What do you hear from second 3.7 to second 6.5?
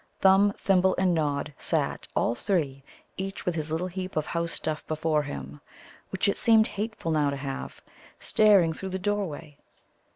little heap of house stuff before him, which it